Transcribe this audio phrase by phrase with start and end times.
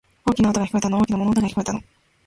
[0.25, 0.97] 大きな音が、聞こえたの。
[0.97, 1.81] 大きな物音が、聞こえたの。